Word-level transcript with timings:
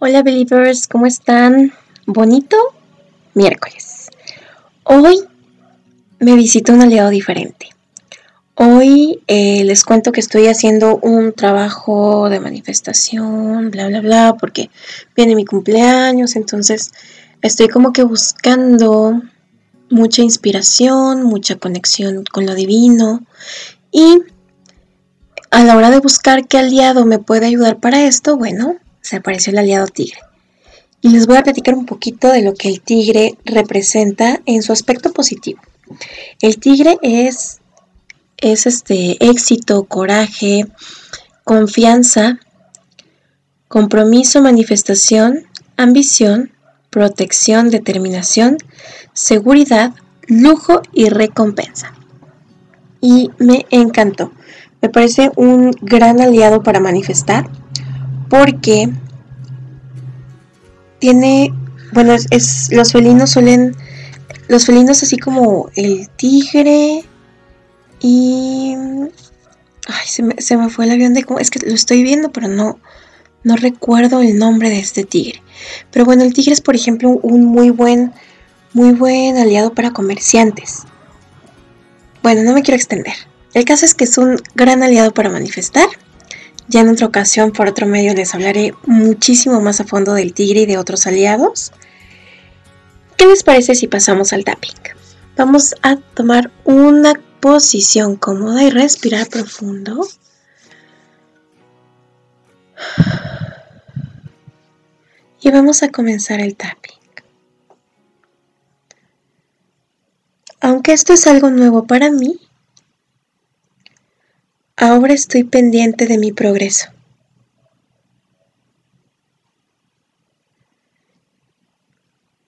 Hola 0.00 0.22
believers, 0.22 0.86
¿cómo 0.86 1.06
están? 1.06 1.72
Bonito 2.06 2.56
miércoles. 3.34 4.06
Hoy 4.84 5.24
me 6.20 6.36
visita 6.36 6.72
un 6.72 6.82
aliado 6.82 7.10
diferente. 7.10 7.70
Hoy 8.54 9.24
eh, 9.26 9.64
les 9.64 9.82
cuento 9.82 10.12
que 10.12 10.20
estoy 10.20 10.46
haciendo 10.46 10.98
un 10.98 11.32
trabajo 11.32 12.28
de 12.28 12.38
manifestación, 12.38 13.72
bla, 13.72 13.88
bla, 13.88 14.00
bla, 14.00 14.36
porque 14.38 14.70
viene 15.16 15.34
mi 15.34 15.44
cumpleaños, 15.44 16.36
entonces 16.36 16.92
estoy 17.42 17.66
como 17.66 17.92
que 17.92 18.04
buscando 18.04 19.20
mucha 19.90 20.22
inspiración, 20.22 21.24
mucha 21.24 21.56
conexión 21.56 22.22
con 22.30 22.46
lo 22.46 22.54
divino 22.54 23.26
y 23.90 24.20
a 25.50 25.64
la 25.64 25.76
hora 25.76 25.90
de 25.90 25.98
buscar 25.98 26.46
qué 26.46 26.58
aliado 26.58 27.04
me 27.04 27.18
puede 27.18 27.46
ayudar 27.46 27.80
para 27.80 28.04
esto, 28.04 28.36
bueno, 28.36 28.76
se 29.00 29.16
apareció 29.16 29.52
el 29.52 29.58
aliado 29.58 29.86
tigre. 29.86 30.20
Y 31.00 31.10
les 31.10 31.26
voy 31.26 31.36
a 31.36 31.42
platicar 31.42 31.74
un 31.74 31.86
poquito 31.86 32.30
de 32.30 32.42
lo 32.42 32.54
que 32.54 32.68
el 32.68 32.80
tigre 32.80 33.36
representa 33.44 34.40
en 34.46 34.62
su 34.62 34.72
aspecto 34.72 35.12
positivo. 35.12 35.60
El 36.40 36.58
tigre 36.58 36.98
es, 37.02 37.60
es 38.36 38.66
este 38.66 39.16
éxito, 39.24 39.84
coraje, 39.84 40.66
confianza, 41.44 42.40
compromiso, 43.68 44.42
manifestación, 44.42 45.46
ambición, 45.76 46.52
protección, 46.90 47.70
determinación, 47.70 48.58
seguridad, 49.12 49.92
lujo 50.26 50.82
y 50.92 51.08
recompensa. 51.08 51.94
Y 53.00 53.30
me 53.38 53.66
encantó. 53.70 54.32
Me 54.80 54.88
parece 54.88 55.30
un 55.36 55.70
gran 55.80 56.20
aliado 56.20 56.62
para 56.62 56.80
manifestar 56.80 57.48
porque 58.28 58.90
tiene, 60.98 61.52
bueno, 61.92 62.14
es, 62.30 62.68
los 62.72 62.92
felinos 62.92 63.30
suelen, 63.30 63.76
los 64.48 64.66
felinos 64.66 65.02
así 65.02 65.16
como 65.18 65.70
el 65.74 66.08
tigre 66.10 67.04
y... 68.00 68.74
Ay, 69.90 70.06
se 70.06 70.22
me, 70.22 70.34
se 70.38 70.56
me 70.56 70.68
fue 70.68 70.84
el 70.84 70.90
avión 70.90 71.14
de... 71.14 71.24
Es 71.40 71.50
que 71.50 71.60
lo 71.66 71.74
estoy 71.74 72.02
viendo, 72.02 72.30
pero 72.30 72.46
no, 72.46 72.78
no 73.42 73.56
recuerdo 73.56 74.20
el 74.20 74.38
nombre 74.38 74.68
de 74.68 74.80
este 74.80 75.04
tigre. 75.04 75.42
Pero 75.90 76.04
bueno, 76.04 76.24
el 76.24 76.34
tigre 76.34 76.52
es, 76.52 76.60
por 76.60 76.76
ejemplo, 76.76 77.08
un 77.10 77.46
muy 77.46 77.70
buen, 77.70 78.12
muy 78.74 78.92
buen 78.92 79.38
aliado 79.38 79.72
para 79.72 79.92
comerciantes. 79.92 80.82
Bueno, 82.22 82.42
no 82.42 82.52
me 82.52 82.62
quiero 82.62 82.76
extender. 82.76 83.14
El 83.54 83.64
caso 83.64 83.86
es 83.86 83.94
que 83.94 84.04
es 84.04 84.18
un 84.18 84.36
gran 84.54 84.82
aliado 84.82 85.12
para 85.14 85.30
manifestar 85.30 85.88
ya 86.68 86.80
en 86.80 86.90
otra 86.90 87.06
ocasión, 87.06 87.52
por 87.52 87.66
otro 87.68 87.86
medio, 87.86 88.14
les 88.14 88.34
hablaré 88.34 88.74
muchísimo 88.84 89.60
más 89.60 89.80
a 89.80 89.84
fondo 89.84 90.12
del 90.12 90.34
tigre 90.34 90.60
y 90.60 90.66
de 90.66 90.78
otros 90.78 91.06
aliados. 91.06 91.72
¿Qué 93.16 93.26
les 93.26 93.42
parece 93.42 93.74
si 93.74 93.88
pasamos 93.88 94.32
al 94.32 94.44
tapping? 94.44 94.74
Vamos 95.36 95.74
a 95.82 95.96
tomar 95.96 96.50
una 96.64 97.14
posición 97.40 98.16
cómoda 98.16 98.62
y 98.62 98.70
respirar 98.70 99.28
profundo. 99.28 100.06
Y 105.40 105.50
vamos 105.50 105.82
a 105.82 105.90
comenzar 105.90 106.40
el 106.40 106.56
tapping. 106.56 106.98
Aunque 110.60 110.92
esto 110.92 111.12
es 111.12 111.26
algo 111.26 111.50
nuevo 111.50 111.86
para 111.86 112.10
mí, 112.10 112.38
Ahora 114.80 115.12
estoy 115.12 115.42
pendiente 115.42 116.06
de 116.06 116.18
mi 116.18 116.30
progreso. 116.30 116.86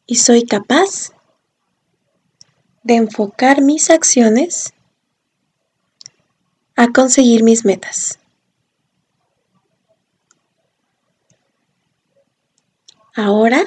Y 0.06 0.14
soy 0.14 0.44
capaz 0.44 1.12
de 2.84 2.94
enfocar 2.94 3.62
mis 3.62 3.90
acciones 3.90 4.72
a 6.76 6.86
conseguir 6.92 7.42
mis 7.42 7.64
metas. 7.64 8.20
Ahora 13.16 13.64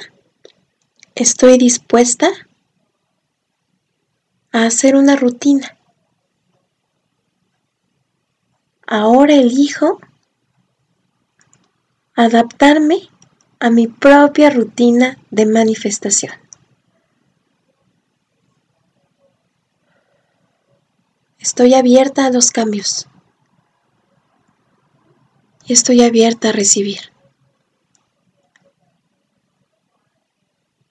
estoy 1.14 1.58
dispuesta 1.58 2.30
a 4.52 4.64
hacer 4.64 4.96
una 4.96 5.16
rutina 5.16 5.76
ahora 8.86 9.34
elijo 9.34 9.98
adaptarme 12.14 13.08
a 13.60 13.70
mi 13.70 13.86
propia 13.86 14.50
rutina 14.50 15.18
de 15.30 15.46
manifestación. 15.46 16.32
Estoy 21.38 21.74
abierta 21.74 22.24
a 22.24 22.30
los 22.30 22.50
cambios 22.50 23.06
y 25.66 25.72
estoy 25.72 26.02
abierta 26.02 26.50
a 26.50 26.52
recibir. 26.52 27.12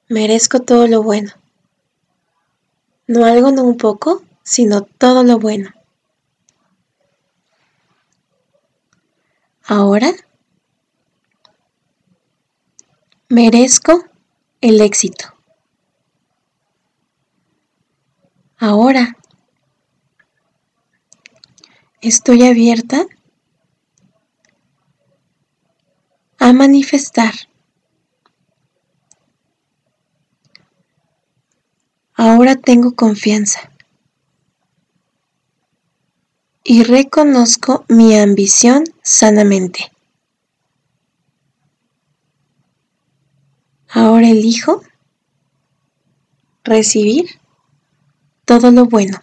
Merezco 0.09 0.59
todo 0.59 0.87
lo 0.87 1.01
bueno. 1.01 1.31
No 3.07 3.25
algo, 3.25 3.51
no 3.51 3.63
un 3.63 3.77
poco, 3.77 4.21
sino 4.43 4.81
todo 4.81 5.23
lo 5.23 5.39
bueno. 5.39 5.71
Ahora 9.65 10.11
merezco 13.29 14.03
el 14.59 14.81
éxito. 14.81 15.33
Ahora 18.57 19.17
estoy 22.01 22.43
abierta 22.43 23.05
a 26.39 26.51
manifestar. 26.51 27.33
Ahora 32.15 32.55
tengo 32.55 32.95
confianza. 32.95 33.72
Y 36.73 36.81
reconozco 36.81 37.85
mi 37.87 38.17
ambición 38.17 38.85
sanamente. 39.03 39.91
Ahora 43.87 44.27
elijo 44.27 44.81
recibir 46.63 47.39
todo 48.43 48.71
lo 48.71 48.87
bueno. 48.87 49.21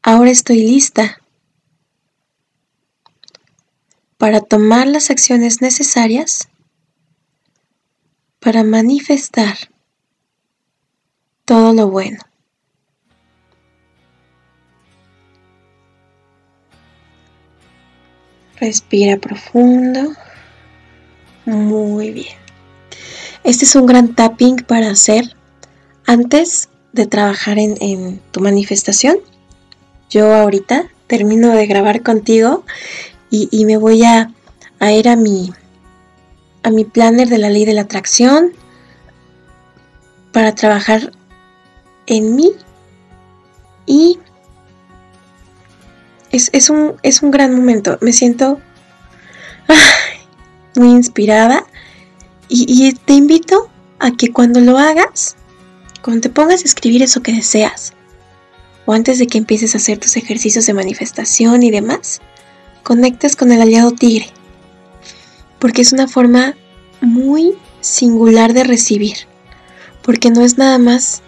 Ahora 0.00 0.30
estoy 0.30 0.58
lista 0.62 1.20
para 4.16 4.42
tomar 4.42 4.86
las 4.86 5.10
acciones 5.10 5.60
necesarias 5.60 6.48
para 8.38 8.62
manifestar 8.62 9.56
todo 11.44 11.72
lo 11.72 11.88
bueno. 11.88 12.29
Respira 18.60 19.16
profundo. 19.16 20.12
Muy 21.46 22.10
bien. 22.10 22.36
Este 23.42 23.64
es 23.64 23.74
un 23.74 23.86
gran 23.86 24.14
tapping 24.14 24.56
para 24.56 24.90
hacer 24.90 25.34
antes 26.06 26.68
de 26.92 27.06
trabajar 27.06 27.58
en, 27.58 28.20
tu 28.32 28.40
manifestación. 28.40 29.16
Yo 30.10 30.34
ahorita 30.34 30.90
termino 31.06 31.48
de 31.54 31.66
grabar 31.66 32.02
contigo 32.02 32.64
y, 33.30 33.64
me 33.64 33.78
voy 33.78 34.04
a, 34.04 34.30
a, 34.78 34.92
ir 34.92 35.08
a 35.08 35.16
mi, 35.16 35.52
a 36.62 36.70
mi 36.70 36.84
planner 36.84 37.28
de 37.28 37.38
la 37.38 37.48
ley 37.48 37.64
de 37.64 37.72
la 37.72 37.82
atracción 37.82 38.52
para 40.32 40.54
trabajar 40.54 41.12
en 42.06 42.34
mí 42.34 42.52
y 43.86 44.18
es, 46.30 46.70
un, 46.70 46.94
es 47.02 47.22
un 47.22 47.30
gran 47.30 47.54
momento. 47.54 47.98
Me 48.00 48.12
siento 48.12 48.60
muy 50.76 50.90
inspirada. 50.90 51.64
Y, 52.48 52.92
te 52.92 53.12
invito 53.12 53.70
a 54.00 54.10
que 54.10 54.32
cuando 54.32 54.60
lo 54.60 54.76
hagas, 54.76 55.36
cuando 56.02 56.22
te 56.22 56.30
pongas 56.30 56.62
a 56.62 56.64
escribir 56.64 57.02
eso 57.02 57.22
que 57.22 57.32
deseas, 57.32 57.92
o 58.86 58.92
antes 58.92 59.18
de 59.20 59.28
que 59.28 59.38
empieces 59.38 59.74
a 59.74 59.78
hacer 59.78 59.98
tus 59.98 60.16
ejercicios 60.16 60.66
de 60.66 60.74
manifestación 60.74 61.62
y 61.62 61.70
demás, 61.70 62.20
conectes 62.82 63.36
con 63.36 63.52
el 63.52 63.60
aliado 63.60 63.92
tigre, 63.92 64.30
porque 65.60 65.82
es 65.82 65.92
una 65.92 66.08
forma 66.08 66.56
muy 67.00 67.54
singular 67.80 68.52
de 68.52 68.64
recibir, 68.64 69.28
porque 70.02 70.30
no 70.30 70.44
es 70.44 70.58
nada 70.58 70.78
más 70.78 71.22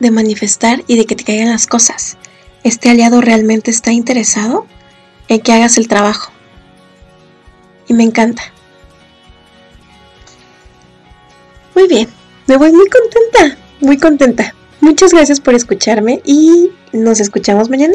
de 0.00 0.10
manifestar 0.10 0.82
y 0.86 0.96
de 0.96 1.04
que 1.04 1.16
te 1.16 1.24
caigan 1.24 1.50
las 1.50 1.66
cosas, 1.66 2.16
este 2.64 2.90
aliado 2.90 3.20
realmente 3.20 3.70
está 3.70 3.92
interesado 3.92 4.66
en 5.28 5.40
que 5.40 5.52
hagas 5.52 5.76
el 5.76 5.88
trabajo. 5.88 6.32
y 7.90 7.94
me 7.94 8.04
encanta. 8.04 8.42
Muy 11.74 11.88
bien, 11.88 12.06
me 12.46 12.56
voy 12.58 12.70
muy 12.70 12.86
contenta, 12.88 13.58
muy 13.80 13.96
contenta. 13.96 14.54
Muchas 14.80 15.12
gracias 15.12 15.40
por 15.40 15.54
escucharme 15.54 16.20
y 16.24 16.70
nos 16.92 17.18
escuchamos 17.18 17.70
mañana. 17.70 17.94